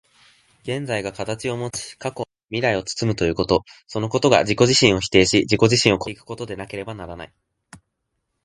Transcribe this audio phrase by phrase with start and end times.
[0.63, 7.33] 現在が形をもち、過去未来を包むということ、そのことが自己自身を否定し、自己自身を越え行くことでなければならない。